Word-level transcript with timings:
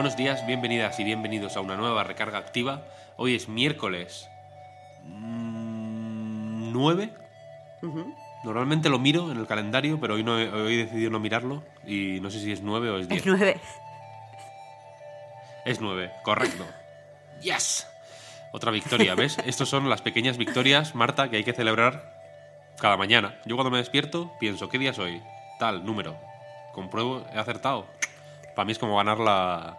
Buenos 0.00 0.16
días, 0.16 0.46
bienvenidas 0.46 0.98
y 0.98 1.04
bienvenidos 1.04 1.58
a 1.58 1.60
una 1.60 1.76
nueva 1.76 2.04
recarga 2.04 2.38
activa. 2.38 2.86
Hoy 3.18 3.34
es 3.34 3.50
miércoles 3.50 4.30
mm, 5.04 6.72
9. 6.72 7.12
Normalmente 8.42 8.88
lo 8.88 8.98
miro 8.98 9.30
en 9.30 9.36
el 9.36 9.46
calendario, 9.46 10.00
pero 10.00 10.14
hoy, 10.14 10.24
no 10.24 10.40
he, 10.40 10.48
hoy 10.48 10.72
he 10.72 10.84
decidido 10.84 11.10
no 11.10 11.20
mirarlo 11.20 11.62
y 11.86 12.18
no 12.22 12.30
sé 12.30 12.40
si 12.40 12.50
es 12.50 12.62
9 12.62 12.88
o 12.88 12.96
es 12.96 13.08
10. 13.10 13.20
Es 13.20 13.26
9. 13.26 13.60
Es 15.66 15.80
9, 15.82 16.10
correcto. 16.22 16.64
¡Yes! 17.42 17.86
Otra 18.52 18.70
victoria, 18.70 19.14
¿ves? 19.14 19.36
Estas 19.44 19.68
son 19.68 19.90
las 19.90 20.00
pequeñas 20.00 20.38
victorias, 20.38 20.94
Marta, 20.94 21.28
que 21.28 21.36
hay 21.36 21.44
que 21.44 21.52
celebrar 21.52 22.10
cada 22.80 22.96
mañana. 22.96 23.38
Yo 23.44 23.54
cuando 23.54 23.70
me 23.70 23.76
despierto 23.76 24.32
pienso, 24.40 24.70
¿qué 24.70 24.78
día 24.78 24.92
es 24.92 24.98
hoy? 24.98 25.22
Tal, 25.58 25.84
número. 25.84 26.16
Compruebo, 26.72 27.22
he 27.34 27.38
acertado. 27.38 27.86
Para 28.56 28.64
mí 28.64 28.72
es 28.72 28.78
como 28.78 28.96
ganar 28.96 29.18
la, 29.18 29.76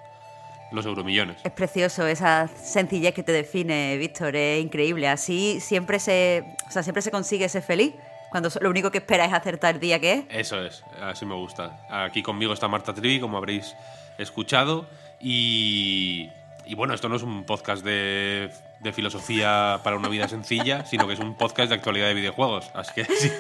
los 0.72 0.86
euromillones. 0.86 1.38
Es 1.44 1.52
precioso 1.52 2.08
esa 2.08 2.48
sencillez 2.48 3.14
que 3.14 3.24
te 3.24 3.32
define, 3.32 3.98
Víctor, 3.98 4.36
es 4.36 4.64
increíble. 4.64 5.08
Así 5.08 5.60
siempre 5.60 6.00
se, 6.00 6.44
o 6.68 6.72
sea, 6.72 6.84
siempre 6.84 7.02
se 7.02 7.12
consigue 7.12 7.48
ser 7.50 7.62
feliz 7.62 7.94
cuando 8.32 8.50
lo 8.62 8.70
único 8.70 8.92
que 8.92 9.00
espera 9.00 9.26
es 9.26 9.34
acertar 9.34 9.76
el 9.76 9.82
día 9.82 10.00
que 10.00 10.14
es. 10.14 10.26
Eso 10.30 10.64
es, 10.64 10.84
así 11.02 11.26
me 11.26 11.36
gusta. 11.36 11.86
Aquí 11.90 12.24
conmigo 12.24 12.54
está 12.54 12.68
Marta 12.70 12.94
Trivi, 12.94 13.20
como 13.20 13.38
habréis 13.38 13.76
escuchado. 14.18 14.88
Y, 15.20 16.30
y 16.66 16.76
bueno, 16.76 16.94
esto 16.94 17.10
no 17.10 17.18
es 17.18 17.24
un 17.24 17.44
podcast 17.44 17.84
de, 17.84 18.50
de 18.80 18.94
filosofía 18.94 19.82
para 19.84 19.98
una 19.98 20.08
vida 20.08 20.30
sencilla, 20.30 20.86
sino 20.90 21.08
que 21.08 21.14
es 21.14 21.20
un 21.20 21.36
podcast 21.36 21.70
de 21.70 21.76
actualidad 21.76 22.08
de 22.08 22.14
videojuegos. 22.14 22.72
Así 22.74 22.94
que 22.96 23.06
si, 23.16 23.32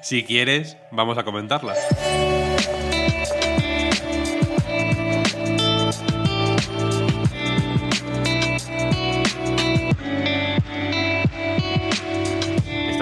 si 0.00 0.24
quieres, 0.24 0.78
vamos 0.90 1.18
a 1.18 1.24
comentarlas. 1.24 1.78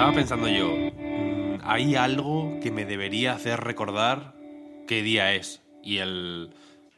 Estaba 0.09 0.21
pensando 0.21 0.49
yo, 0.49 0.75
mm, 0.75 1.61
hay 1.65 1.95
algo 1.95 2.59
que 2.63 2.71
me 2.71 2.87
debería 2.87 3.35
hacer 3.35 3.61
recordar 3.61 4.33
qué 4.87 5.03
día 5.03 5.35
es. 5.35 5.61
Y 5.83 5.99
el, 5.99 6.49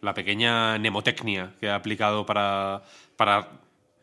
la 0.01 0.15
pequeña 0.15 0.79
mnemotecnia 0.79 1.53
que 1.59 1.67
he 1.67 1.71
aplicado 1.73 2.25
para, 2.25 2.85
para 3.17 3.49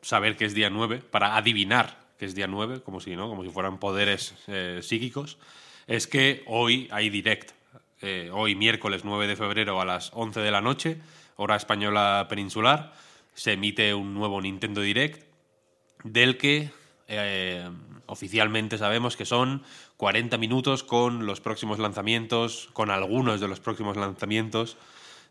saber 0.02 0.36
que 0.36 0.44
es 0.44 0.54
día 0.54 0.70
9, 0.70 1.04
para 1.10 1.38
adivinar 1.38 1.98
que 2.20 2.26
es 2.26 2.36
día 2.36 2.48
9, 2.48 2.82
como 2.82 3.00
si, 3.00 3.16
¿no? 3.16 3.30
como 3.30 3.46
si 3.46 3.50
fueran 3.50 3.78
poderes 3.78 4.36
eh, 4.48 4.82
psíquicos, 4.84 5.38
es 5.88 6.06
que 6.06 6.44
hoy 6.46 6.90
hay 6.92 7.10
direct. 7.10 7.52
Eh, 8.02 8.30
hoy, 8.34 8.56
miércoles 8.56 9.06
9 9.06 9.26
de 9.26 9.38
febrero 9.38 9.80
a 9.80 9.86
las 9.86 10.12
11 10.16 10.42
de 10.42 10.52
la 10.52 10.60
noche, 10.60 10.98
hora 11.38 11.56
española 11.56 12.28
peninsular, 12.30 12.92
se 13.34 13.54
emite 13.54 13.94
un 13.94 14.14
nuevo 14.14 14.42
Nintendo 14.42 14.82
Direct 14.82 15.24
del 16.04 16.36
que 16.36 16.72
eh, 17.08 17.70
oficialmente 18.06 18.78
sabemos 18.78 19.16
que 19.16 19.26
son 19.26 19.64
40 19.98 20.38
minutos 20.38 20.84
con 20.84 21.26
los 21.26 21.40
próximos 21.42 21.80
lanzamientos, 21.80 22.70
con 22.74 22.90
algunos 22.90 23.40
de 23.40 23.48
los 23.48 23.60
próximos 23.60 23.96
lanzamientos 23.98 24.78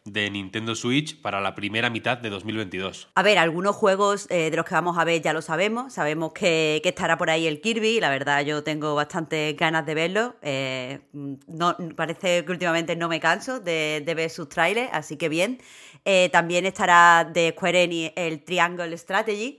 de 0.04 0.30
Nintendo 0.30 0.76
Switch 0.76 1.20
para 1.20 1.40
la 1.40 1.56
primera 1.56 1.90
mitad 1.90 2.16
de 2.16 2.30
2022. 2.30 3.08
A 3.14 3.22
ver, 3.24 3.38
algunos 3.38 3.74
juegos 3.74 4.26
eh, 4.30 4.50
de 4.50 4.56
los 4.56 4.64
que 4.64 4.74
vamos 4.74 4.96
a 4.98 5.04
ver 5.04 5.20
ya 5.20 5.32
lo 5.32 5.42
sabemos. 5.42 5.94
Sabemos 5.94 6.32
que, 6.32 6.80
estará 6.84 7.18
por 7.18 7.28
ahí 7.28 7.46
el 7.46 7.60
Kirby. 7.60 7.98
La 7.98 8.08
verdad, 8.08 8.44
yo 8.44 8.62
tengo 8.62 8.94
bastantes 8.94 9.56
ganas 9.56 9.84
de 9.84 9.94
verlo. 9.94 10.36
Eh, 10.42 11.00
no, 11.12 11.76
parece 11.96 12.44
que 12.44 12.52
últimamente 12.52 12.94
no 12.94 13.08
me 13.08 13.18
canso 13.18 13.58
de, 13.58 14.02
ver 14.16 14.30
sus 14.30 14.48
trailers, 14.48 14.90
así 14.92 15.16
que 15.16 15.28
bien. 15.28 15.60
También 16.30 16.66
estará 16.66 17.24
de 17.24 17.50
Square 17.50 17.82
Enix 17.82 18.12
el 18.14 18.44
Triangle 18.44 18.96
Strategy 18.96 19.58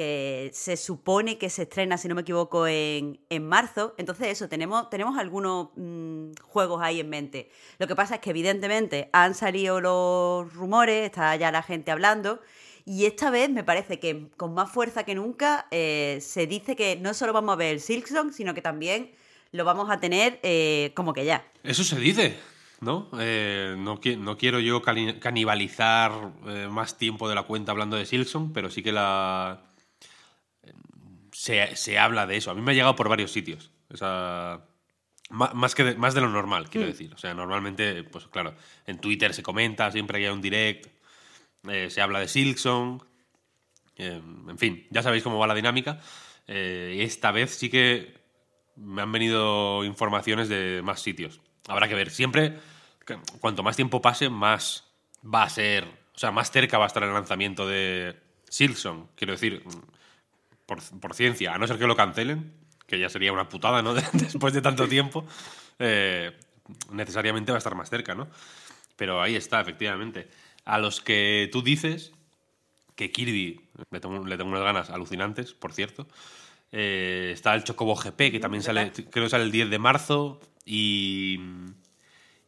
que 0.00 0.50
se 0.54 0.78
supone 0.78 1.36
que 1.36 1.50
se 1.50 1.64
estrena, 1.64 1.98
si 1.98 2.08
no 2.08 2.14
me 2.14 2.22
equivoco, 2.22 2.66
en, 2.66 3.20
en 3.28 3.46
marzo. 3.46 3.94
Entonces, 3.98 4.28
eso, 4.28 4.48
tenemos, 4.48 4.88
tenemos 4.88 5.18
algunos 5.18 5.68
mmm, 5.76 6.30
juegos 6.42 6.80
ahí 6.80 7.00
en 7.00 7.10
mente. 7.10 7.50
Lo 7.78 7.86
que 7.86 7.94
pasa 7.94 8.14
es 8.14 8.22
que, 8.22 8.30
evidentemente, 8.30 9.10
han 9.12 9.34
salido 9.34 9.78
los 9.78 10.50
rumores, 10.54 11.04
está 11.04 11.36
ya 11.36 11.52
la 11.52 11.62
gente 11.62 11.90
hablando. 11.90 12.40
Y 12.86 13.04
esta 13.04 13.28
vez 13.28 13.50
me 13.50 13.62
parece 13.62 14.00
que 14.00 14.28
con 14.38 14.54
más 14.54 14.70
fuerza 14.72 15.04
que 15.04 15.14
nunca 15.14 15.66
eh, 15.70 16.16
se 16.22 16.46
dice 16.46 16.76
que 16.76 16.96
no 16.96 17.12
solo 17.12 17.34
vamos 17.34 17.52
a 17.52 17.56
ver 17.56 17.74
el 17.74 17.80
Silksong, 17.80 18.32
sino 18.32 18.54
que 18.54 18.62
también 18.62 19.10
lo 19.52 19.66
vamos 19.66 19.90
a 19.90 20.00
tener 20.00 20.40
eh, 20.42 20.92
como 20.96 21.12
que 21.12 21.26
ya. 21.26 21.44
Eso 21.62 21.84
se 21.84 22.00
dice. 22.00 22.38
¿no? 22.80 23.10
Eh, 23.18 23.74
no, 23.76 24.00
qui 24.00 24.16
no, 24.16 24.38
quiero 24.38 24.60
yo 24.60 24.80
canibalizar 24.80 26.10
más 26.70 26.96
tiempo 26.96 27.28
de 27.28 27.34
la 27.34 27.42
cuenta 27.42 27.72
hablando 27.72 27.98
de 27.98 28.06
Silksong, 28.06 28.54
pero 28.54 28.70
sí 28.70 28.82
que 28.82 28.92
la, 28.92 29.69
se, 31.40 31.74
se, 31.74 31.98
habla 31.98 32.26
de 32.26 32.36
eso. 32.36 32.50
A 32.50 32.54
mí 32.54 32.60
me 32.60 32.72
ha 32.72 32.74
llegado 32.74 32.94
por 32.94 33.08
varios 33.08 33.32
sitios. 33.32 33.70
O 33.90 33.96
sea, 33.96 34.60
más, 35.30 35.74
que 35.74 35.84
de, 35.84 35.94
más 35.94 36.12
de 36.12 36.20
lo 36.20 36.28
normal, 36.28 36.68
quiero 36.68 36.86
mm. 36.86 36.90
decir. 36.90 37.14
O 37.14 37.16
sea, 37.16 37.32
normalmente, 37.32 38.04
pues 38.04 38.26
claro, 38.26 38.54
en 38.86 39.00
Twitter 39.00 39.32
se 39.32 39.42
comenta, 39.42 39.90
siempre 39.90 40.18
hay 40.18 40.30
un 40.30 40.42
direct, 40.42 40.88
eh, 41.66 41.88
se 41.88 42.02
habla 42.02 42.20
de 42.20 42.28
Silksong. 42.28 43.02
Eh, 43.96 44.20
en 44.48 44.58
fin, 44.58 44.86
ya 44.90 45.02
sabéis 45.02 45.22
cómo 45.22 45.38
va 45.38 45.46
la 45.46 45.54
dinámica. 45.54 45.98
Eh, 46.46 46.98
esta 47.00 47.32
vez 47.32 47.54
sí 47.54 47.70
que 47.70 48.20
me 48.76 49.00
han 49.00 49.10
venido 49.10 49.82
informaciones 49.84 50.50
de 50.50 50.82
más 50.84 51.00
sitios. 51.00 51.40
Habrá 51.68 51.88
que 51.88 51.94
ver. 51.94 52.10
Siempre, 52.10 52.58
cuanto 53.40 53.62
más 53.62 53.76
tiempo 53.76 54.02
pase, 54.02 54.28
más 54.28 54.92
va 55.24 55.44
a 55.44 55.48
ser. 55.48 55.84
O 56.14 56.18
sea, 56.18 56.32
más 56.32 56.50
cerca 56.50 56.76
va 56.76 56.84
a 56.84 56.88
estar 56.88 57.02
el 57.02 57.14
lanzamiento 57.14 57.66
de 57.66 58.14
Silksong. 58.50 59.06
Quiero 59.16 59.32
decir, 59.32 59.64
por, 60.70 61.00
por, 61.00 61.14
ciencia, 61.14 61.52
a 61.52 61.58
no 61.58 61.66
ser 61.66 61.78
que 61.78 61.86
lo 61.88 61.96
cancelen, 61.96 62.52
que 62.86 63.00
ya 63.00 63.08
sería 63.08 63.32
una 63.32 63.48
putada, 63.48 63.82
¿no? 63.82 63.92
Después 64.12 64.54
de 64.54 64.62
tanto 64.62 64.86
tiempo, 64.86 65.26
eh, 65.80 66.30
necesariamente 66.92 67.50
va 67.50 67.56
a 67.56 67.58
estar 67.58 67.74
más 67.74 67.90
cerca, 67.90 68.14
¿no? 68.14 68.28
Pero 68.94 69.20
ahí 69.20 69.34
está, 69.34 69.60
efectivamente. 69.60 70.28
A 70.64 70.78
los 70.78 71.00
que 71.00 71.48
tú 71.50 71.62
dices 71.62 72.12
que 72.94 73.10
Kirby, 73.10 73.60
le 73.90 73.98
tengo, 73.98 74.24
le 74.24 74.36
tengo 74.36 74.50
unas 74.50 74.62
ganas 74.62 74.90
alucinantes, 74.90 75.54
por 75.54 75.72
cierto. 75.72 76.06
Eh, 76.70 77.32
está 77.34 77.52
el 77.56 77.64
Chocobo 77.64 77.96
GP, 77.96 78.30
que 78.30 78.38
también 78.38 78.62
sale, 78.62 78.92
creo 78.92 79.26
que 79.26 79.30
sale 79.30 79.42
el 79.42 79.50
10 79.50 79.70
de 79.70 79.78
marzo. 79.80 80.40
Y, 80.64 81.40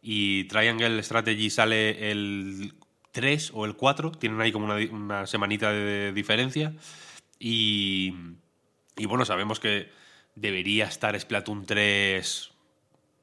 y 0.00 0.44
Triangle 0.44 1.02
Strategy 1.02 1.50
sale 1.50 2.12
el 2.12 2.72
3 3.10 3.50
o 3.52 3.64
el 3.64 3.74
4. 3.74 4.12
Tienen 4.12 4.40
ahí 4.40 4.52
como 4.52 4.66
una, 4.66 4.76
una 4.92 5.26
semanita 5.26 5.72
de 5.72 6.12
diferencia. 6.12 6.72
Y, 7.44 8.14
y, 8.96 9.06
bueno, 9.06 9.24
sabemos 9.24 9.58
que 9.58 9.90
debería 10.36 10.84
estar 10.84 11.18
Splatoon 11.18 11.66
3 11.66 12.52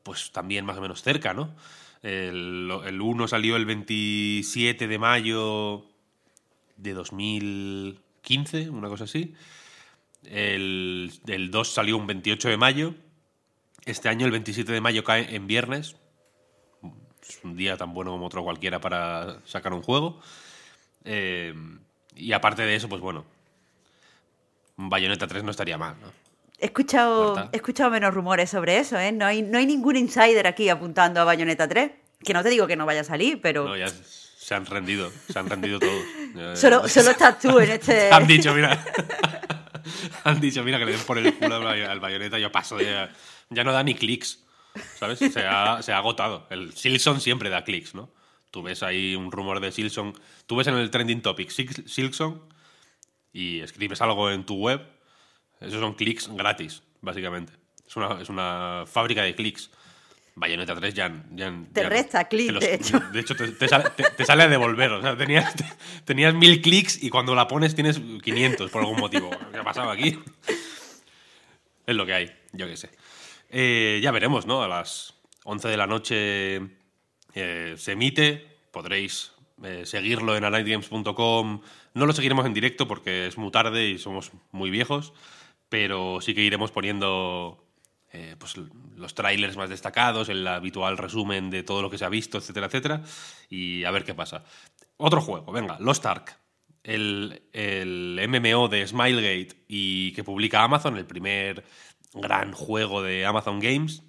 pues 0.04 0.31
también 0.31 0.66
más 0.66 0.77
o 0.77 0.81
menos 0.81 1.01
cerca, 1.01 1.33
¿no? 1.33 1.56
El, 2.04 2.69
el 2.86 3.01
1 3.01 3.27
salió 3.30 3.56
el 3.56 3.66
27 3.66 4.89
de 4.89 5.00
mayo 5.00 5.86
de 6.75 6.94
2015, 6.94 8.69
una 8.71 8.89
cosa 8.89 9.06
así. 9.06 9.36
El, 10.25 11.13
el 11.27 11.50
2 11.50 11.74
salió 11.74 11.95
un 11.95 12.07
28 12.07 12.50
de 12.50 12.57
mayo. 12.57 12.95
Este 13.86 14.10
año 14.10 14.25
el 14.25 14.31
27 14.33 14.69
de 14.69 14.81
mayo 14.81 15.06
cae 15.06 15.33
en 15.33 15.48
viernes. 15.48 15.95
Es 17.21 17.39
un 17.44 17.56
día 17.56 17.77
tan 17.77 17.94
bueno 17.94 18.12
como 18.12 18.25
otro 18.25 18.44
cualquiera 18.44 18.81
para 18.81 19.39
sacar 19.45 19.71
un 19.71 19.81
juego. 19.81 20.19
Eh, 21.06 21.54
y 22.16 22.33
aparte 22.33 22.63
de 22.63 22.75
eso, 22.75 22.89
pues 22.89 23.01
bueno, 23.01 23.24
Bayonetta 24.88 25.28
3 25.28 25.44
no 25.44 25.52
estaría 25.52 25.78
mal, 25.78 25.96
¿no? 26.02 26.08
He 26.58 26.66
escuchado, 26.66 27.50
he 27.52 27.58
escuchado 27.58 27.90
menos 27.90 28.14
rumores 28.14 28.50
sobre 28.50 28.78
eso, 28.80 28.98
¿eh? 28.98 29.12
No 29.12 29.26
hay, 29.26 29.42
no 29.42 29.58
hay 29.58 29.66
ningún 29.66 29.96
insider 29.96 30.46
aquí 30.48 30.70
apuntando 30.70 31.22
a 31.22 31.24
Bayonetta 31.24 31.68
3. 31.68 31.92
Que 32.24 32.34
no 32.34 32.44
te 32.44 32.50
digo 32.50 32.68
que 32.68 32.76
no 32.76 32.86
vaya 32.86 33.02
a 33.02 33.06
salir, 33.06 33.42
pero. 33.42 33.66
No, 33.66 33.78
ya 33.78 33.88
se 33.88 34.56
han 34.56 34.66
rendido, 34.66 35.12
se 35.31 35.40
han 35.40 35.50
rendido 35.50 35.80
todos. 35.80 36.04
solo, 36.60 36.88
solo 36.88 37.12
estás 37.12 37.40
tú 37.40 37.60
en 37.60 37.72
este. 37.72 38.10
Han 38.12 38.28
dicho, 38.28 38.54
mira. 38.54 38.84
han 40.24 40.40
dicho, 40.40 40.64
mira, 40.64 40.80
que 40.80 40.86
le 40.86 40.92
den 40.94 41.02
por 41.02 41.18
el 41.18 41.34
culo 41.36 41.68
al 41.68 42.00
bayoneta, 42.00 42.38
yo 42.38 42.52
paso 42.52 42.78
de... 42.78 43.10
Ya 43.50 43.64
no 43.64 43.72
da 43.72 43.84
ni 43.84 43.96
clics, 43.96 44.44
¿sabes? 44.98 45.20
Se 45.20 45.46
ha, 45.46 45.81
se 45.81 45.94
ha 45.94 45.98
agotado. 45.98 46.46
El 46.50 46.74
Silson 46.74 47.22
siempre 47.22 47.50
da 47.50 47.64
clics, 47.64 47.96
¿no? 47.96 48.12
Tú 48.52 48.62
ves 48.62 48.84
ahí 48.84 49.16
un 49.16 49.31
rumor 49.31 49.60
de 49.60 49.72
Silson, 49.72 50.14
tú 50.46 50.56
ves 50.56 50.68
en 50.68 50.76
el 50.76 50.92
trending 50.92 51.22
topic 51.22 51.50
Silson 51.50 52.42
y 53.34 53.60
escribes 53.60 54.02
algo 54.02 54.31
en 54.31 54.46
tu 54.46 54.56
web, 54.56 54.81
esos 55.60 55.80
son 55.80 55.94
clics 55.94 56.30
gratis, 56.34 56.84
básicamente. 57.02 57.54
Es 57.88 57.96
una, 57.96 58.22
es 58.22 58.30
una 58.30 58.84
fábrica 58.86 59.24
de 59.24 59.36
clics. 59.36 59.72
Bayonetta 60.36 60.74
3 60.74 60.94
ya... 60.94 61.26
ya 61.31 61.54
te 61.74 61.90
resta 61.90 62.28
clic, 62.30 62.52
de 62.60 62.76
hecho. 62.76 63.00
De 63.12 63.20
hecho, 63.20 63.36
te, 63.36 63.68
sale, 64.26 64.44
a 64.44 64.48
devolver. 64.48 64.92
O 64.92 65.02
sea, 65.02 65.18
tenías, 65.18 65.54
tenías 66.06 66.34
mil 66.34 66.62
clics 66.62 67.04
y 67.04 67.10
cuando 67.10 67.36
la 67.36 67.48
pones 67.48 67.76
tienes 67.76 68.00
500 68.00 68.72
por 68.72 68.84
algún 68.84 69.00
motivo. 69.00 69.30
¿Qué 69.52 69.58
ha 69.58 69.64
pasado 69.64 69.90
aquí? 69.92 70.18
Es 71.86 71.96
lo 71.96 72.06
que 72.06 72.14
hay, 72.14 72.31
yo 72.54 72.68
qué 72.68 72.78
sé. 72.78 72.90
Eh, 73.50 74.00
ya 74.02 74.12
veremos, 74.12 74.46
¿no? 74.46 74.64
A 74.64 74.68
las 74.68 75.16
11 75.44 75.68
de 75.68 75.78
la 75.78 75.88
noche 75.88 76.62
eh, 77.34 77.74
se 77.78 77.92
emite. 77.92 78.48
Podréis 78.72 79.34
eh, 79.63 79.85
seguirlo 79.85 80.35
en 80.35 80.44
alightgames.com. 80.44 81.61
No 81.94 82.06
lo 82.06 82.13
seguiremos 82.13 82.45
en 82.45 82.53
directo 82.53 82.88
porque 82.88 83.27
es 83.27 83.38
muy 83.38 83.51
tarde 83.51 83.89
y 83.89 83.97
somos 83.97 84.31
muy 84.51 84.69
viejos, 84.69 85.13
pero 85.69 86.21
sí 86.21 86.33
que 86.33 86.41
iremos 86.41 86.71
poniendo 86.71 87.65
eh, 88.11 88.35
pues, 88.39 88.56
los 88.95 89.13
trailers 89.13 89.57
más 89.57 89.69
destacados, 89.69 90.29
el 90.29 90.47
habitual 90.47 90.97
resumen 90.97 91.50
de 91.50 91.63
todo 91.63 91.81
lo 91.81 91.89
que 91.89 91.97
se 91.97 92.06
ha 92.06 92.09
visto, 92.09 92.38
etcétera, 92.38 92.67
etcétera, 92.67 93.03
y 93.50 93.83
a 93.83 93.91
ver 93.91 94.03
qué 94.03 94.13
pasa. 94.13 94.44
Otro 94.97 95.21
juego, 95.21 95.51
venga, 95.51 95.77
Lost 95.79 96.06
Ark, 96.06 96.39
el, 96.83 97.44
el 97.53 98.19
MMO 98.27 98.67
de 98.67 98.88
Smilegate 98.88 99.63
y 99.67 100.11
que 100.13 100.23
publica 100.23 100.63
Amazon, 100.63 100.97
el 100.97 101.06
primer 101.06 101.63
gran 102.13 102.51
juego 102.51 103.03
de 103.03 103.25
Amazon 103.25 103.59
Games, 103.59 104.03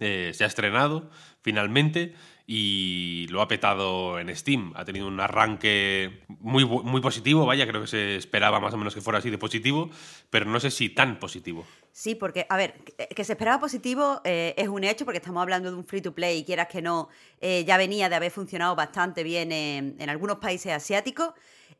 eh, 0.00 0.32
se 0.34 0.44
ha 0.44 0.46
estrenado 0.46 1.10
finalmente 1.42 2.14
y 2.46 3.26
lo 3.30 3.40
ha 3.40 3.48
petado 3.48 4.18
en 4.18 4.34
Steam. 4.36 4.72
Ha 4.76 4.84
tenido 4.84 5.06
un 5.06 5.18
arranque 5.18 6.22
muy, 6.28 6.64
muy 6.64 7.00
positivo, 7.00 7.46
vaya, 7.46 7.66
creo 7.66 7.82
que 7.82 7.86
se 7.86 8.16
esperaba 8.16 8.60
más 8.60 8.74
o 8.74 8.76
menos 8.76 8.94
que 8.94 9.00
fuera 9.00 9.18
así 9.18 9.30
de 9.30 9.38
positivo, 9.38 9.90
pero 10.30 10.46
no 10.46 10.60
sé 10.60 10.70
si 10.70 10.90
tan 10.90 11.18
positivo. 11.18 11.64
Sí, 11.90 12.14
porque, 12.14 12.46
a 12.48 12.56
ver, 12.56 12.74
que 13.14 13.24
se 13.24 13.32
esperaba 13.32 13.60
positivo 13.60 14.20
eh, 14.24 14.54
es 14.58 14.68
un 14.68 14.84
hecho, 14.84 15.04
porque 15.04 15.18
estamos 15.18 15.40
hablando 15.40 15.70
de 15.70 15.76
un 15.76 15.86
free 15.86 16.02
to 16.02 16.14
play 16.14 16.38
y 16.38 16.44
quieras 16.44 16.68
que 16.68 16.82
no, 16.82 17.08
eh, 17.40 17.64
ya 17.66 17.78
venía 17.78 18.08
de 18.08 18.16
haber 18.16 18.30
funcionado 18.30 18.74
bastante 18.76 19.22
bien 19.22 19.50
en, 19.52 20.10
algunos 20.10 20.38
países 20.38 20.72
asiáticos. 20.72 21.30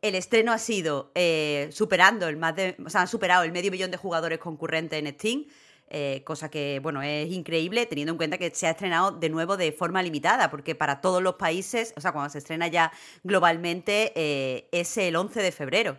El 0.00 0.14
estreno 0.14 0.52
ha 0.52 0.58
sido 0.58 1.11
eh, 1.14 1.69
superando 1.72 2.28
el 2.28 2.37
más 2.37 2.55
han 2.94 3.08
superado 3.08 3.43
el 3.44 3.52
medio 3.52 3.70
millón 3.70 3.90
de 3.90 3.96
jugadores 3.96 4.38
concurrentes 4.38 4.99
en 4.99 5.12
Steam 5.14 5.44
eh, 5.88 6.22
cosa 6.25 6.50
que, 6.50 6.81
bueno, 6.82 7.02
es 7.02 7.31
increíble 7.31 7.86
teniendo 7.86 8.12
en 8.12 8.16
cuenta 8.16 8.38
que 8.38 8.50
se 8.50 8.66
ha 8.66 8.70
estrenado 8.70 9.12
de 9.12 9.28
nuevo 9.28 9.56
de 9.56 9.72
forma 9.72 10.02
limitada, 10.02 10.50
porque 10.50 10.75
para 10.75 11.00
todos 11.00 11.22
los 11.22 11.34
países, 11.34 11.92
o 11.96 12.00
sea, 12.00 12.12
cuando 12.12 12.31
se 12.31 12.38
estrena 12.38 12.69
ya 12.69 12.92
globalmente, 13.22 14.12
eh, 14.16 14.69
es 14.72 14.96
el 14.96 15.16
11 15.16 15.42
de 15.42 15.52
febrero. 15.52 15.98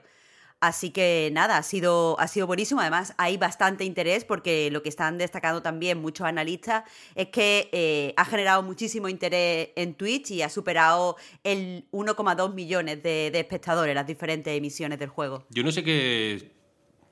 Así 0.61 0.89
que 0.89 1.29
nada, 1.33 1.57
ha 1.57 1.63
sido, 1.63 2.19
ha 2.19 2.27
sido 2.27 2.47
buenísimo. 2.47 2.81
Además, 2.81 3.13
hay 3.17 3.37
bastante 3.37 3.83
interés 3.83 4.25
porque 4.25 4.71
lo 4.71 4.81
que 4.81 4.89
están 4.89 5.17
destacando 5.17 5.61
también 5.61 6.01
muchos 6.01 6.25
analistas 6.25 6.83
es 7.13 7.27
que 7.27 7.69
eh, 7.71 8.13
ha 8.17 8.25
generado 8.25 8.63
muchísimo 8.63 9.07
interés 9.07 9.69
en 9.75 9.93
Twitch 9.93 10.31
y 10.31 10.41
ha 10.41 10.49
superado 10.49 11.17
el 11.43 11.85
1,2 11.91 12.53
millones 12.53 13.03
de, 13.03 13.29
de 13.31 13.39
espectadores 13.39 13.93
las 13.93 14.07
diferentes 14.07 14.57
emisiones 14.57 14.97
del 14.97 15.09
juego. 15.09 15.45
Yo 15.51 15.61
no 15.61 15.71
sé 15.71 15.83
qué 15.83 16.54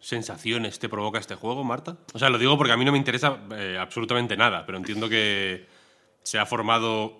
sensaciones 0.03 0.79
te 0.79 0.89
provoca 0.89 1.17
este 1.17 1.35
juego, 1.35 1.63
Marta? 1.63 1.97
O 2.13 2.19
sea, 2.19 2.29
lo 2.29 2.37
digo 2.37 2.57
porque 2.57 2.73
a 2.73 2.77
mí 2.77 2.83
no 2.83 2.91
me 2.91 2.97
interesa 2.97 3.39
eh, 3.55 3.77
absolutamente 3.79 4.35
nada, 4.35 4.65
pero 4.65 4.77
entiendo 4.77 5.07
que 5.07 5.65
se 6.21 6.37
ha 6.37 6.45
formado 6.45 7.19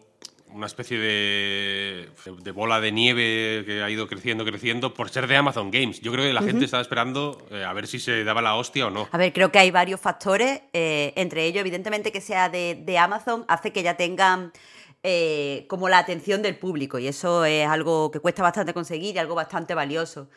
una 0.50 0.68
especie 0.68 1.00
de, 1.00 2.10
de, 2.44 2.52
bola 2.52 2.80
de 2.80 2.92
nieve 2.92 3.64
que 3.66 3.82
ha 3.82 3.90
ido 3.90 4.06
creciendo, 4.08 4.46
creciendo 4.46 4.94
por 4.94 5.10
ser 5.10 5.28
de 5.28 5.36
Amazon 5.36 5.72
Games. 5.72 6.02
Yo 6.02 6.12
creo 6.12 6.26
que 6.26 6.34
la 6.34 6.44
gente 6.44 6.66
estaba 6.66 6.82
esperando 6.82 7.48
eh, 7.50 7.64
a 7.64 7.74
ver 7.74 7.88
si 7.88 8.00
se 8.00 8.24
daba 8.24 8.42
la 8.42 8.56
hostia 8.56 8.86
o 8.86 8.90
no. 8.92 9.08
A 9.12 9.18
ver, 9.18 9.34
creo 9.34 9.52
que 9.52 9.58
hay 9.58 9.72
varios 9.72 10.00
factores, 10.00 10.62
eh, 10.74 11.14
entre 11.16 11.46
ellos, 11.46 11.62
evidentemente, 11.62 12.12
que 12.12 12.22
sea 12.22 12.50
de, 12.50 12.80
de 12.86 12.98
Amazon 13.00 13.46
hace 13.48 13.72
que 13.72 13.82
ya 13.82 13.96
tengan 13.96 14.52
como 15.68 15.90
la 15.90 15.98
atención 15.98 16.42
del 16.42 16.56
público 16.56 16.98
y 16.98 17.10
eso 17.10 17.44
es 17.44 17.68
algo 17.68 18.10
que 18.10 18.22
cuesta 18.22 18.42
bastante 18.42 18.74
conseguir 18.74 19.16
y 19.16 19.20
algo 19.20 19.36
bastante 19.36 19.74
valioso. 19.74 20.30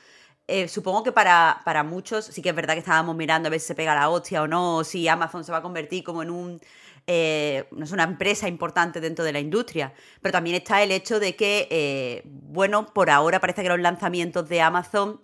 Eh, 0.48 0.68
supongo 0.68 1.02
que 1.02 1.12
para, 1.12 1.60
para, 1.64 1.82
muchos 1.82 2.26
sí 2.26 2.40
que 2.40 2.50
es 2.50 2.54
verdad 2.54 2.74
que 2.74 2.80
estábamos 2.80 3.16
mirando 3.16 3.48
a 3.48 3.50
ver 3.50 3.58
si 3.58 3.66
se 3.66 3.74
pega 3.74 3.96
la 3.96 4.08
hostia 4.08 4.42
o 4.42 4.46
no, 4.46 4.84
si 4.84 5.08
Amazon 5.08 5.44
se 5.44 5.50
va 5.50 5.58
a 5.58 5.62
convertir 5.62 6.04
como 6.04 6.22
en 6.22 6.30
un, 6.30 6.60
eh, 7.08 7.66
no 7.72 7.84
es 7.84 7.90
una 7.90 8.04
empresa 8.04 8.46
importante 8.48 9.00
dentro 9.00 9.24
de 9.24 9.32
la 9.32 9.40
industria. 9.40 9.92
Pero 10.22 10.32
también 10.32 10.56
está 10.56 10.82
el 10.82 10.92
hecho 10.92 11.18
de 11.18 11.34
que, 11.34 11.66
eh, 11.70 12.22
bueno, 12.24 12.86
por 12.86 13.10
ahora 13.10 13.40
parece 13.40 13.62
que 13.62 13.68
los 13.68 13.80
lanzamientos 13.80 14.48
de 14.48 14.60
Amazon 14.60 15.20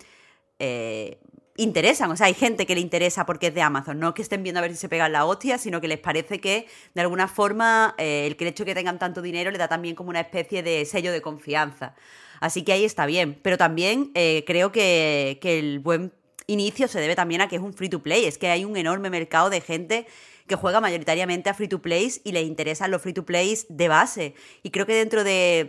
interesan. 1.56 2.10
O 2.10 2.16
sea, 2.16 2.26
hay 2.26 2.34
gente 2.34 2.66
que 2.66 2.74
le 2.74 2.80
interesa 2.80 3.26
porque 3.26 3.48
es 3.48 3.54
de 3.54 3.62
Amazon. 3.62 3.98
No 3.98 4.14
que 4.14 4.22
estén 4.22 4.42
viendo 4.42 4.58
a 4.58 4.62
ver 4.62 4.72
si 4.72 4.78
se 4.78 4.88
pegan 4.88 5.12
la 5.12 5.24
hostia, 5.24 5.58
sino 5.58 5.80
que 5.80 5.88
les 5.88 5.98
parece 5.98 6.40
que, 6.40 6.66
de 6.94 7.00
alguna 7.00 7.28
forma, 7.28 7.94
el, 7.98 8.36
que 8.36 8.44
el 8.44 8.50
hecho 8.50 8.64
de 8.64 8.70
que 8.70 8.74
tengan 8.74 8.98
tanto 8.98 9.22
dinero 9.22 9.50
le 9.50 9.58
da 9.58 9.68
también 9.68 9.94
como 9.94 10.10
una 10.10 10.20
especie 10.20 10.62
de 10.62 10.84
sello 10.84 11.12
de 11.12 11.20
confianza. 11.20 11.94
Así 12.42 12.62
que 12.62 12.72
ahí 12.72 12.84
está 12.84 13.06
bien. 13.06 13.38
Pero 13.40 13.56
también 13.56 14.10
eh, 14.14 14.42
creo 14.46 14.72
que, 14.72 15.38
el 15.42 15.78
buen 15.78 16.12
inicio 16.48 16.88
se 16.88 17.00
debe 17.00 17.14
también 17.14 17.40
a 17.40 17.48
que 17.48 17.54
es 17.54 17.62
un 17.62 17.72
free 17.72 17.88
to 17.88 18.02
play. 18.02 18.24
Es 18.24 18.36
que 18.36 18.48
hay 18.48 18.64
un 18.64 18.76
enorme 18.76 19.10
mercado 19.10 19.48
de 19.48 19.60
gente 19.60 20.06
que 20.46 20.56
juega 20.56 20.80
mayoritariamente 20.80 21.50
a 21.50 21.54
free 21.54 21.68
to 21.68 21.80
plays 21.80 22.20
y 22.24 22.32
le 22.32 22.42
interesan 22.42 22.90
los 22.90 23.02
free 23.02 23.12
to 23.12 23.24
plays 23.24 23.66
de 23.68 23.88
base. 23.88 24.34
Y 24.62 24.70
creo 24.70 24.86
que 24.86 24.94
dentro 24.94 25.24
de, 25.24 25.68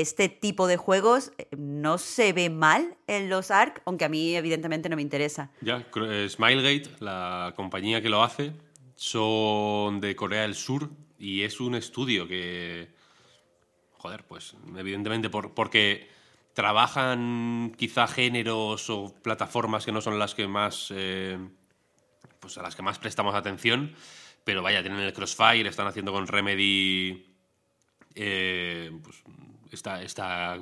este 0.00 0.28
tipo 0.28 0.66
de 0.66 0.76
juegos 0.76 1.32
eh, 1.38 1.48
no 1.56 1.98
se 1.98 2.32
ve 2.32 2.50
mal 2.50 2.96
en 3.06 3.28
los 3.28 3.50
ARC, 3.50 3.82
aunque 3.84 4.04
a 4.04 4.08
mí 4.08 4.34
evidentemente 4.34 4.88
no 4.88 4.96
me 4.96 5.02
interesa. 5.02 5.50
Ya, 5.60 5.86
eh, 6.08 6.28
Smilegate, 6.28 6.90
la 7.00 7.52
compañía 7.56 8.02
que 8.02 8.08
lo 8.08 8.22
hace, 8.22 8.52
son 8.96 10.00
de 10.00 10.14
Corea 10.16 10.42
del 10.42 10.54
Sur 10.54 10.90
y 11.18 11.42
es 11.42 11.60
un 11.60 11.74
estudio 11.74 12.28
que 12.28 12.88
joder, 14.04 14.22
pues 14.26 14.54
evidentemente 14.76 15.30
porque 15.30 16.10
trabajan 16.52 17.72
quizá 17.78 18.06
géneros 18.06 18.90
o 18.90 19.14
plataformas 19.22 19.86
que 19.86 19.92
no 19.92 20.02
son 20.02 20.18
las 20.18 20.34
que 20.34 20.46
más, 20.46 20.92
eh, 20.94 21.38
pues 22.44 22.58
a 22.58 22.62
las 22.62 22.76
que 22.76 22.82
más 22.82 22.98
prestamos 22.98 23.34
atención, 23.34 23.94
pero 24.44 24.62
vaya, 24.62 24.82
tienen 24.82 25.00
el 25.00 25.14
Crossfire, 25.14 25.66
están 25.66 25.86
haciendo 25.86 26.12
con 26.12 26.26
Remedy, 26.26 27.24
eh, 28.14 28.92
pues 29.02 29.22
está, 29.72 30.58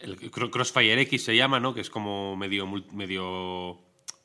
el 0.00 0.30
Crossfire 0.30 1.00
X 1.00 1.24
se 1.24 1.34
llama, 1.34 1.58
¿no? 1.58 1.74
Que 1.74 1.80
es 1.80 1.90
como 1.90 2.36
medio, 2.36 2.68
medio 2.92 3.80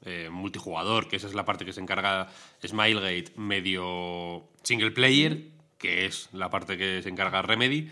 eh, 0.06 0.30
multijugador, 0.32 1.08
que 1.08 1.16
esa 1.16 1.26
es 1.26 1.34
la 1.34 1.44
parte 1.44 1.66
que 1.66 1.74
se 1.74 1.82
encarga 1.82 2.28
Smilegate, 2.64 3.34
medio 3.36 4.48
single 4.62 4.92
player, 4.92 5.48
que 5.80 6.06
es 6.06 6.30
la 6.34 6.52
parte 6.52 6.78
que 6.78 7.02
se 7.02 7.10
encarga 7.10 7.42
Remedy. 7.42 7.90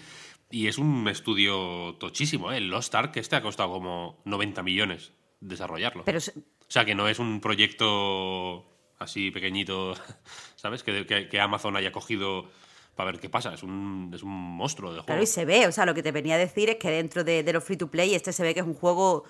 Y 0.51 0.68
es 0.68 0.78
un 0.78 1.08
estudio 1.08 1.96
tochísimo, 2.00 2.51
¿eh? 2.51 2.58
El 2.58 2.70
Lost 2.70 2.94
Ark, 2.94 3.18
este 3.18 3.36
ha 3.36 3.42
costado 3.42 3.72
como 3.72 4.22
90 4.25 4.62
millones 4.62 5.13
desarrollarlo. 5.40 6.06
Pero 6.06 6.20
O 6.20 6.72
sea, 6.72 6.86
que 6.86 6.96
no 6.96 7.08
es 7.08 7.18
un 7.18 7.42
proyecto 7.42 8.76
así 9.00 9.32
pequeñito, 9.32 9.96
¿sabes? 10.56 10.84
Que, 10.84 11.27
que, 11.30 11.39
Amazon 11.39 11.75
haya 11.75 11.92
cogido 11.92 12.50
para 12.96 13.12
ver 13.12 13.20
qué 13.20 13.30
pasa. 13.30 13.54
Es 13.54 13.63
un, 13.63 14.12
es 14.13 14.24
un 14.24 14.32
monstruo 14.32 14.92
de 14.92 14.98
juego. 14.98 15.06
Claro, 15.06 15.24
y 15.24 15.27
se 15.27 15.46
ve. 15.46 15.68
O 15.68 15.72
sea, 15.72 15.86
lo 15.86 15.94
que 15.94 16.04
te 16.04 16.12
venía 16.12 16.36
a 16.36 16.39
decir 16.39 16.70
es 16.70 16.77
que 16.77 16.89
dentro 16.89 17.24
de, 17.24 17.44
los 17.51 17.63
free 17.63 17.77
to 17.77 17.89
play, 17.89 18.16
este 18.16 18.34
se 18.34 18.44
ve 18.44 18.54
que 18.54 18.62
es 18.62 18.66
un 18.66 18.74
juego 18.74 19.25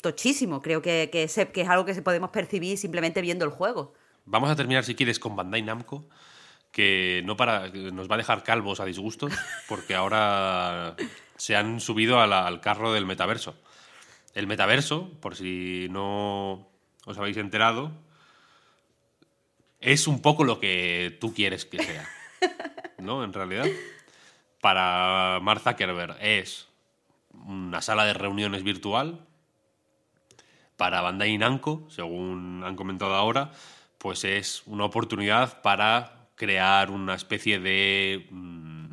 tochísimo. 0.00 0.62
Creo 0.62 0.82
que, 0.82 1.10
que, 1.12 1.28
que 1.52 1.60
es 1.60 1.68
algo 1.68 1.84
que 1.84 1.94
podemos 2.02 2.30
percibir 2.30 2.78
simplemente 2.78 3.20
viendo 3.20 3.44
el 3.44 3.50
juego. 3.50 3.94
Vamos 4.24 4.50
a 4.50 4.56
terminar, 4.56 4.84
si 4.84 4.94
quieres, 4.94 5.18
con 5.18 5.36
Bandai 5.36 5.62
Namco 5.62 6.08
que 6.74 7.22
no 7.24 7.36
para 7.36 7.68
nos 7.68 8.10
va 8.10 8.16
a 8.16 8.18
dejar 8.18 8.42
calvos 8.42 8.80
a 8.80 8.84
disgustos 8.84 9.32
porque 9.68 9.94
ahora 9.94 10.96
se 11.36 11.54
han 11.54 11.80
subido 11.80 12.20
al 12.20 12.60
carro 12.60 12.92
del 12.92 13.06
metaverso. 13.06 13.54
El 14.34 14.48
metaverso, 14.48 15.12
por 15.20 15.36
si 15.36 15.86
no 15.90 16.68
os 17.06 17.16
habéis 17.16 17.36
enterado, 17.36 17.92
es 19.84 20.08
un 20.08 20.20
poco 20.20 20.44
lo 20.44 20.58
que 20.58 21.16
tú 21.20 21.34
quieres 21.34 21.66
que 21.66 21.82
sea, 21.82 22.08
¿no? 22.98 23.22
En 23.22 23.34
realidad, 23.34 23.66
para 24.60 25.40
Mark 25.42 25.60
Zuckerberg 25.60 26.16
es 26.20 26.68
una 27.46 27.82
sala 27.82 28.06
de 28.06 28.14
reuniones 28.14 28.62
virtual. 28.62 29.26
Para 30.78 31.02
Bandai 31.02 31.36
Namco, 31.38 31.86
según 31.90 32.62
han 32.64 32.76
comentado 32.76 33.14
ahora, 33.14 33.52
pues 33.98 34.24
es 34.24 34.62
una 34.66 34.86
oportunidad 34.86 35.60
para 35.60 36.28
crear 36.34 36.90
una 36.90 37.14
especie 37.14 37.60
de 37.60 38.26
mm, 38.30 38.86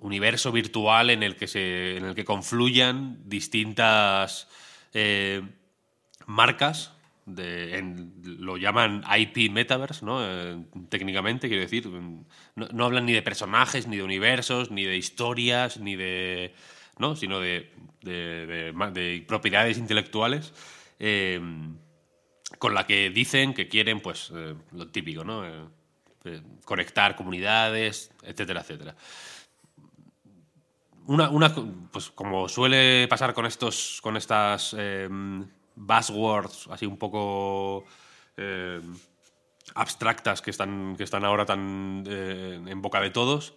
universo 0.00 0.52
virtual 0.52 1.10
en 1.10 1.22
el 1.22 1.36
que, 1.36 1.46
se, 1.46 1.98
en 1.98 2.06
el 2.06 2.14
que 2.14 2.24
confluyan 2.24 3.28
distintas 3.28 4.48
eh, 4.94 5.42
marcas 6.26 6.94
lo 7.26 8.56
llaman 8.56 9.02
IP 9.16 9.50
Metaverse, 9.50 10.04
¿no? 10.04 10.18
Eh, 10.22 10.62
técnicamente, 10.88 11.48
quiero 11.48 11.62
decir. 11.62 11.88
No, 12.54 12.84
hablan 12.84 13.06
ni 13.06 13.12
de 13.12 13.22
personajes, 13.22 13.86
ni 13.86 13.96
de 13.96 14.02
universos, 14.02 14.70
ni 14.70 14.84
de 14.84 14.96
historias, 14.96 15.78
ni 15.78 15.96
de. 15.96 16.54
¿no? 16.98 17.16
Sino 17.16 17.40
de, 17.40 17.70
de, 18.02 19.24
propiedades 19.26 19.78
intelectuales. 19.78 20.52
Eh, 20.98 21.40
con 22.58 22.74
la 22.74 22.86
que 22.86 23.10
dicen 23.10 23.52
que 23.52 23.68
quieren, 23.68 24.00
pues, 24.00 24.30
eh, 24.34 24.54
lo 24.72 24.88
típico, 24.88 25.24
¿no? 25.24 25.74
conectar 26.64 27.16
comunidades, 27.16 28.10
etcétera, 28.22 28.62
etcétera. 28.62 28.96
Una, 31.06 31.28
una, 31.28 31.54
pues 31.92 32.10
como 32.10 32.48
suele 32.48 33.06
pasar 33.08 33.34
con 33.34 33.44
estos, 33.44 34.00
con 34.00 34.16
estas 34.16 34.74
buzzwords 35.76 36.68
así 36.70 36.86
un 36.86 36.96
poco 36.96 37.84
eh, 38.36 38.80
abstractas 39.74 40.42
que 40.42 40.50
están, 40.50 40.96
que 40.96 41.04
están 41.04 41.24
ahora 41.24 41.46
tan 41.46 42.04
eh, 42.06 42.60
en 42.66 42.82
boca 42.82 43.00
de 43.00 43.10
todos, 43.10 43.54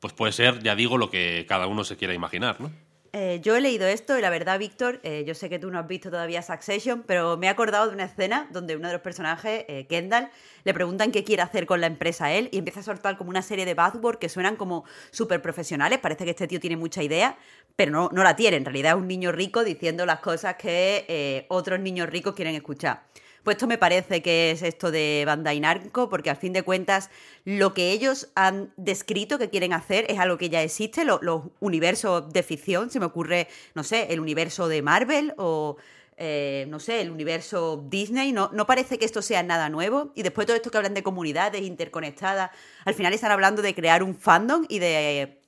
pues 0.00 0.12
puede 0.12 0.32
ser, 0.32 0.62
ya 0.62 0.74
digo, 0.74 0.98
lo 0.98 1.10
que 1.10 1.46
cada 1.48 1.66
uno 1.66 1.84
se 1.84 1.96
quiera 1.96 2.14
imaginar, 2.14 2.60
¿no? 2.60 2.70
Eh, 3.14 3.40
yo 3.42 3.54
he 3.54 3.60
leído 3.60 3.86
esto 3.86 4.16
y 4.16 4.22
la 4.22 4.30
verdad, 4.30 4.58
Víctor, 4.58 4.98
eh, 5.02 5.24
yo 5.26 5.34
sé 5.34 5.50
que 5.50 5.58
tú 5.58 5.70
no 5.70 5.78
has 5.78 5.86
visto 5.86 6.08
todavía 6.10 6.40
Succession, 6.40 7.02
pero 7.06 7.36
me 7.36 7.46
he 7.46 7.50
acordado 7.50 7.86
de 7.88 7.92
una 7.92 8.04
escena 8.04 8.48
donde 8.52 8.74
uno 8.74 8.86
de 8.88 8.94
los 8.94 9.02
personajes, 9.02 9.66
eh, 9.68 9.86
Kendall, 9.86 10.30
le 10.64 10.72
preguntan 10.72 11.12
qué 11.12 11.22
quiere 11.22 11.42
hacer 11.42 11.66
con 11.66 11.82
la 11.82 11.88
empresa 11.88 12.26
a 12.26 12.32
él 12.32 12.48
y 12.52 12.56
empieza 12.56 12.80
a 12.80 12.82
soltar 12.82 13.18
como 13.18 13.28
una 13.28 13.42
serie 13.42 13.66
de 13.66 13.74
buzzwords 13.74 14.18
que 14.18 14.30
suenan 14.30 14.56
como 14.56 14.84
súper 15.10 15.42
profesionales. 15.42 15.98
Parece 15.98 16.24
que 16.24 16.30
este 16.30 16.48
tío 16.48 16.58
tiene 16.58 16.78
mucha 16.78 17.02
idea, 17.02 17.36
pero 17.76 17.92
no, 17.92 18.08
no 18.14 18.22
la 18.22 18.34
tiene. 18.34 18.56
En 18.56 18.64
realidad 18.64 18.92
es 18.92 18.98
un 18.98 19.08
niño 19.08 19.30
rico 19.30 19.62
diciendo 19.62 20.06
las 20.06 20.20
cosas 20.20 20.54
que 20.56 21.44
otros 21.50 21.80
niños 21.80 22.08
ricos 22.08 22.34
quieren 22.34 22.54
escuchar. 22.54 23.02
Pues 23.42 23.56
esto 23.56 23.66
me 23.66 23.76
parece 23.76 24.22
que 24.22 24.52
es 24.52 24.62
esto 24.62 24.92
de 24.92 25.24
Bandai 25.26 25.58
Namco, 25.58 26.08
porque 26.08 26.30
al 26.30 26.36
fin 26.36 26.52
de 26.52 26.62
cuentas 26.62 27.10
lo 27.44 27.74
que 27.74 27.90
ellos 27.90 28.28
han 28.36 28.72
descrito 28.76 29.36
que 29.36 29.50
quieren 29.50 29.72
hacer 29.72 30.06
es 30.08 30.20
algo 30.20 30.38
que 30.38 30.48
ya 30.48 30.62
existe, 30.62 31.04
los 31.04 31.20
universos 31.58 32.32
de 32.32 32.42
ficción, 32.44 32.90
se 32.90 33.00
me 33.00 33.06
ocurre, 33.06 33.48
no 33.74 33.82
sé, 33.82 34.12
el 34.12 34.20
universo 34.20 34.68
de 34.68 34.82
Marvel 34.82 35.34
o... 35.36 35.76
Eh, 36.24 36.66
no 36.68 36.78
sé, 36.78 37.00
el 37.00 37.10
universo 37.10 37.84
Disney, 37.88 38.32
no, 38.32 38.50
no 38.52 38.64
parece 38.64 38.96
que 38.96 39.06
esto 39.06 39.22
sea 39.22 39.42
nada 39.42 39.70
nuevo. 39.70 40.12
Y 40.14 40.22
después 40.22 40.46
todo 40.46 40.54
esto 40.54 40.70
que 40.70 40.76
hablan 40.76 40.94
de 40.94 41.02
comunidades 41.02 41.62
interconectadas, 41.62 42.50
al 42.84 42.94
final 42.94 43.12
están 43.12 43.32
hablando 43.32 43.60
de 43.60 43.74
crear 43.74 44.04
un 44.04 44.14
fandom 44.14 44.64
y 44.68 44.78
de 44.78 45.42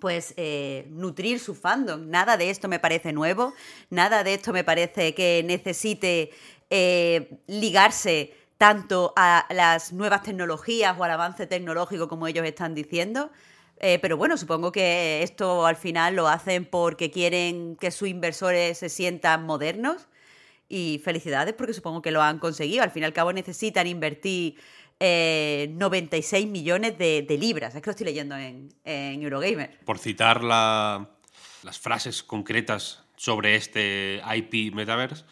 pues 0.00 0.34
eh, 0.36 0.86
nutrir 0.90 1.38
su 1.38 1.54
fandom. 1.54 2.08
Nada 2.08 2.36
de 2.36 2.50
esto 2.50 2.68
me 2.68 2.78
parece 2.78 3.12
nuevo, 3.12 3.54
nada 3.90 4.24
de 4.24 4.34
esto 4.34 4.52
me 4.52 4.64
parece 4.64 5.14
que 5.14 5.42
necesite 5.44 6.30
eh, 6.70 7.38
ligarse 7.46 8.34
tanto 8.58 9.12
a 9.16 9.46
las 9.50 9.92
nuevas 9.92 10.22
tecnologías 10.22 10.98
o 10.98 11.04
al 11.04 11.10
avance 11.10 11.46
tecnológico 11.46 12.08
como 12.08 12.26
ellos 12.26 12.44
están 12.46 12.74
diciendo. 12.74 13.30
Eh, 13.78 13.98
pero 14.00 14.16
bueno, 14.16 14.36
supongo 14.38 14.72
que 14.72 15.22
esto 15.22 15.66
al 15.66 15.76
final 15.76 16.16
lo 16.16 16.28
hacen 16.28 16.64
porque 16.64 17.10
quieren 17.10 17.76
que 17.76 17.90
sus 17.90 18.08
inversores 18.08 18.78
se 18.78 18.88
sientan 18.88 19.44
modernos. 19.44 20.08
Y 20.68 21.00
felicidades 21.04 21.54
porque 21.54 21.74
supongo 21.74 22.02
que 22.02 22.10
lo 22.10 22.22
han 22.22 22.38
conseguido. 22.40 22.82
Al 22.82 22.90
fin 22.90 23.02
y 23.02 23.06
al 23.06 23.12
cabo 23.12 23.32
necesitan 23.32 23.86
invertir 23.86 24.56
96 24.98 26.44
eh, 26.44 26.46
millones 26.48 26.98
de, 26.98 27.36
libras. 27.38 27.74
Es 27.74 27.82
que 27.82 27.86
lo 27.86 27.90
estoy 27.92 28.06
leyendo 28.06 28.36
en, 28.36 28.72
Eurogamer. 28.84 29.78
Por 29.84 29.98
citar 29.98 30.42
las 30.42 31.78
frases 31.78 32.22
concretas 32.22 33.04
sobre 33.16 33.56
este 33.56 34.20
IP 34.34 34.74
Metaverse, 34.74 35.24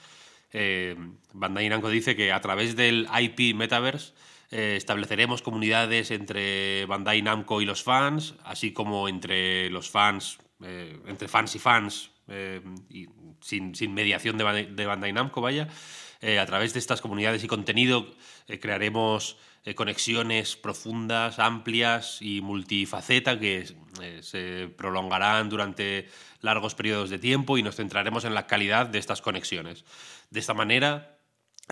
eh, 0.54 0.94
Bandai 1.32 1.68
Namco 1.68 1.90
dice 1.90 2.14
que 2.14 2.32
a 2.32 2.40
través 2.40 2.76
del 2.76 3.08
IP 3.20 3.56
Metaverse 3.56 4.14
eh, 4.52 4.74
estableceremos 4.76 5.42
comunidades 5.42 6.12
entre 6.12 6.86
Bandai 6.86 7.22
Namco 7.22 7.60
y 7.60 7.66
los 7.66 7.82
fans, 7.82 8.36
así 8.44 8.72
como 8.72 9.08
entre 9.08 9.68
los 9.70 9.90
fans, 9.90 10.38
eh, 10.62 10.96
entre 11.08 11.26
fans 11.26 11.56
y 11.56 11.58
fans, 11.58 12.10
y 12.88 13.08
sin, 13.40 13.74
mediación 13.92 14.38
de, 14.38 14.66
de, 14.70 14.86
Bandai 14.86 15.12
Namco, 15.12 15.40
vaya. 15.40 15.68
A 16.22 16.46
través 16.46 16.72
de 16.72 16.78
estas 16.78 17.00
comunidades 17.00 17.44
y 17.44 17.48
contenido 17.48 18.14
crearemos 18.60 19.36
conexiones 19.74 20.56
profundas, 20.56 21.38
amplias 21.38 22.18
y 22.20 22.40
multifaceta 22.40 23.38
que 23.38 23.66
se 24.20 24.68
prolongarán 24.76 25.48
durante 25.48 26.08
largos 26.40 26.74
periodos 26.74 27.10
de 27.10 27.18
tiempo 27.18 27.56
y 27.56 27.62
nos 27.62 27.76
centraremos 27.76 28.24
en 28.24 28.34
la 28.34 28.46
calidad 28.46 28.86
de 28.86 28.98
estas 28.98 29.22
conexiones. 29.22 29.84
De 30.30 30.40
esta 30.40 30.54
manera, 30.54 31.18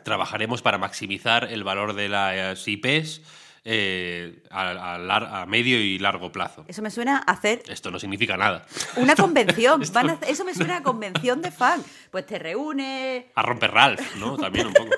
trabajaremos 0.05 0.63
para 0.63 0.79
maximizar 0.79 1.45
el 1.53 1.65
valor 1.65 1.95
de 1.95 2.09
las 2.09 2.67
IPs 2.67 3.21
eh, 3.64 4.42
a, 4.50 5.45
medio 5.47 5.81
y 5.81 5.99
largo 5.99 6.33
plazo. 6.33 6.64
Eso 6.69 6.83
me 6.83 6.90
suena 6.90 7.23
a 7.26 7.33
hacer... 7.33 7.62
Esto 7.69 7.90
no 7.90 7.99
significa 7.99 8.37
nada. 8.37 8.66
Una 8.97 9.14
convención. 9.16 9.83
Eso 9.83 10.45
me 10.45 10.54
suena 10.54 10.78
a 10.78 10.83
convención 10.83 11.42
de 11.42 11.50
fan. 11.50 11.83
Pues 12.11 12.26
te 12.26 12.38
reúne... 12.38 13.31
A 13.35 13.42
romper 13.42 13.71
Ralph, 13.71 14.16
¿no? 14.16 14.37
También 14.37 14.69
un 14.69 14.73
poco. 14.73 14.90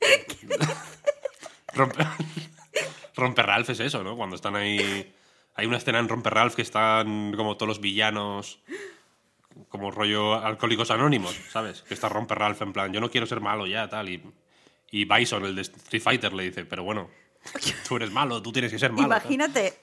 romper... 1.74 2.06
romper 3.14 3.46
Ralph 3.46 3.70
es 3.70 3.80
eso, 3.80 4.02
¿no? 4.02 4.16
Cuando 4.16 4.36
están 4.36 4.56
ahí... 4.56 5.14
Hay 5.54 5.66
una 5.66 5.76
escena 5.76 5.98
en 5.98 6.08
Romper 6.08 6.32
Ralph 6.32 6.54
que 6.54 6.62
están 6.62 7.34
como 7.36 7.56
todos 7.58 7.68
los 7.68 7.80
villanos 7.80 8.60
como 9.68 9.90
rollo 9.90 10.34
alcohólicos 10.34 10.90
anónimos, 10.90 11.38
¿sabes? 11.50 11.82
Que 11.82 11.92
está 11.92 12.08
romper 12.08 12.38
Ralph 12.38 12.62
en 12.62 12.72
plan, 12.72 12.92
yo 12.92 13.00
no 13.00 13.10
quiero 13.10 13.26
ser 13.26 13.40
malo 13.40 13.66
ya, 13.66 13.88
tal. 13.88 14.08
Y, 14.08 14.22
y 14.90 15.04
Bison, 15.04 15.44
el 15.44 15.54
de 15.54 15.62
Street 15.62 16.02
Fighter, 16.02 16.32
le 16.32 16.44
dice, 16.44 16.64
pero 16.64 16.84
bueno, 16.84 17.10
tú 17.88 17.96
eres 17.96 18.10
malo, 18.10 18.42
tú 18.42 18.52
tienes 18.52 18.70
que 18.70 18.78
ser 18.78 18.92
malo. 18.92 19.06
Imagínate. 19.06 19.74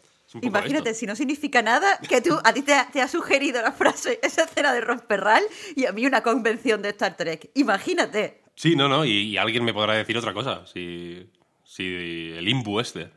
Imagínate, 0.41 0.93
si 0.93 1.07
no 1.07 1.15
significa 1.15 1.61
nada, 1.61 1.97
que 2.07 2.21
tú, 2.21 2.37
a 2.43 2.53
ti 2.53 2.61
te 2.61 3.01
ha, 3.01 3.07
sugerido 3.07 3.61
la 3.61 3.71
frase, 3.71 4.19
esa 4.23 4.43
escena 4.43 4.73
de 4.73 4.81
romper 4.81 5.21
Ralph 5.21 5.49
y 5.75 5.85
a 5.85 5.91
mí 5.91 6.05
una 6.05 6.21
convención 6.21 6.81
de 6.81 6.89
Star 6.89 7.17
Trek. 7.17 7.49
Imagínate. 7.55 8.41
Sí, 8.55 8.75
no, 8.75 8.87
no, 8.87 9.05
y, 9.05 9.37
alguien 9.37 9.63
me 9.63 9.73
podrá 9.73 9.93
decir 9.93 10.17
otra 10.17 10.33
cosa. 10.33 10.67
Si, 10.67 11.27
si 11.63 12.31
el 12.35 12.47
Imbu 12.47 12.79
este. 12.79 13.09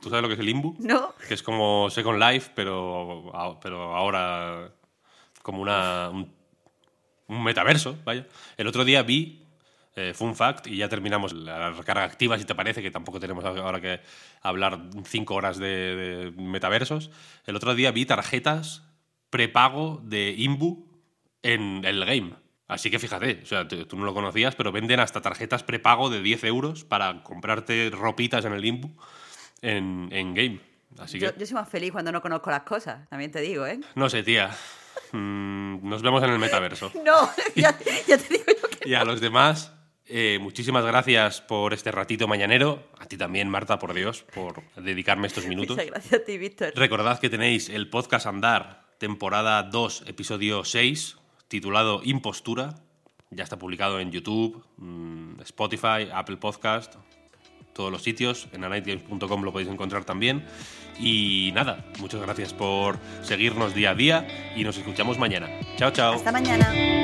¿Tú 0.00 0.10
sabes 0.10 0.22
lo 0.22 0.28
que 0.28 0.34
es 0.34 0.40
el 0.40 0.48
Imbu? 0.48 0.76
No. 0.78 1.14
Que 1.26 1.34
es 1.34 1.42
como 1.42 1.88
Second 1.90 2.20
Life, 2.20 2.52
pero, 2.54 3.32
pero 3.62 3.96
ahora 3.96 4.70
como 5.42 5.62
una, 5.62 6.10
un, 6.10 7.44
metaverso, 7.44 7.96
vaya. 8.04 8.26
El 8.56 8.66
otro 8.66 8.84
día 8.84 9.02
vi, 9.02 9.43
eh, 9.96 10.12
fun 10.14 10.34
fact, 10.34 10.66
y 10.66 10.78
ya 10.78 10.88
terminamos 10.88 11.32
la 11.32 11.70
recarga 11.70 12.04
activa, 12.04 12.38
si 12.38 12.44
te 12.44 12.54
parece, 12.54 12.82
que 12.82 12.90
tampoco 12.90 13.20
tenemos 13.20 13.44
ahora 13.44 13.80
que 13.80 14.00
hablar 14.42 14.80
cinco 15.04 15.34
horas 15.34 15.58
de, 15.58 16.32
metaversos. 16.36 17.10
El 17.46 17.54
otro 17.56 17.74
día 17.74 17.92
vi 17.92 18.04
tarjetas 18.04 18.82
prepago 19.30 20.00
de 20.04 20.34
Imbu 20.36 20.86
en 21.42 21.84
el 21.84 22.04
game. 22.04 22.34
Así 22.66 22.90
que 22.90 22.98
fíjate, 22.98 23.40
o 23.42 23.46
sea, 23.46 23.68
tú, 23.68 23.96
no 23.96 24.04
lo 24.04 24.14
conocías, 24.14 24.56
pero 24.56 24.72
venden 24.72 24.98
hasta 24.98 25.20
tarjetas 25.20 25.62
prepago 25.62 26.10
de 26.10 26.22
10 26.22 26.44
euros 26.44 26.84
para 26.84 27.22
comprarte 27.22 27.90
ropitas 27.90 28.44
en 28.44 28.52
el 28.52 28.64
Imbu 28.64 28.90
en, 29.62 30.08
en 30.10 30.34
game. 30.34 30.60
Así 30.98 31.18
yo, 31.18 31.36
yo 31.36 31.46
soy 31.46 31.54
más 31.54 31.68
feliz 31.68 31.92
cuando 31.92 32.10
no 32.10 32.22
conozco 32.22 32.50
las 32.50 32.62
cosas, 32.62 33.08
también 33.08 33.30
te 33.30 33.40
digo, 33.40 33.66
¿eh? 33.66 33.80
No 33.94 34.08
sé, 34.08 34.22
tía. 34.22 34.50
Mm, 35.12 35.88
nos 35.88 36.02
vemos 36.02 36.22
en 36.22 36.30
el 36.30 36.38
metaverso. 36.38 36.90
No, 37.04 37.30
ya, 37.54 37.72
te 37.76 38.28
digo 38.28 38.44
yo 38.46 38.68
que. 38.68 38.88
Y 38.88 38.94
a 38.94 39.04
los 39.04 39.20
demás, 39.20 39.72
eh, 40.06 40.38
muchísimas 40.40 40.84
gracias 40.84 41.40
por 41.40 41.72
este 41.72 41.90
ratito 41.90 42.28
mañanero. 42.28 42.88
A 42.98 43.06
ti 43.06 43.16
también, 43.16 43.48
Marta, 43.48 43.78
por 43.78 43.94
Dios, 43.94 44.24
por 44.34 44.62
dedicarme 44.76 45.26
estos 45.26 45.46
minutos. 45.46 45.76
Muchas 45.76 45.90
gracias 45.90 46.20
a 46.20 46.24
ti, 46.24 46.38
Víctor. 46.38 46.72
Recordad 46.76 47.18
que 47.18 47.30
tenéis 47.30 47.68
el 47.68 47.88
podcast 47.88 48.26
Andar, 48.26 48.84
temporada 48.98 49.62
2, 49.62 50.04
episodio 50.06 50.64
6, 50.64 51.16
titulado 51.48 52.00
Impostura. 52.04 52.74
Ya 53.30 53.44
está 53.44 53.58
publicado 53.58 53.98
en 53.98 54.12
YouTube, 54.12 54.64
mm, 54.76 55.40
Spotify, 55.40 56.08
Apple 56.12 56.36
Podcast, 56.36 56.94
todos 57.72 57.90
los 57.90 58.02
sitios. 58.02 58.48
En 58.52 58.62
anightgames.com 58.64 59.42
lo 59.42 59.52
podéis 59.52 59.70
encontrar 59.70 60.04
también. 60.04 60.44
Y 61.00 61.50
nada, 61.54 61.84
muchas 61.98 62.20
gracias 62.20 62.52
por 62.52 62.98
seguirnos 63.22 63.74
día 63.74 63.90
a 63.90 63.94
día 63.94 64.52
y 64.54 64.64
nos 64.64 64.76
escuchamos 64.76 65.18
mañana. 65.18 65.48
Chao, 65.76 65.90
chao. 65.90 66.14
Hasta 66.14 66.30
mañana. 66.30 67.03